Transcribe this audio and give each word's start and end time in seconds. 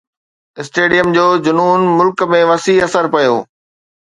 stadium 0.61 1.07
جو 1.17 1.25
جنون 1.45 1.79
ملڪ 1.97 2.17
۾ 2.39 2.41
وسيع 2.53 2.77
اثر 2.89 3.05
پيو 3.13 3.37